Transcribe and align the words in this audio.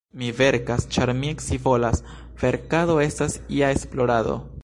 Mi 0.19 0.27
verkas, 0.37 0.85
ĉar 0.95 1.11
mi 1.19 1.33
scivolas; 1.49 2.01
verkado 2.45 2.97
estas 3.05 3.39
ia 3.61 3.73
esplorado. 3.79 4.37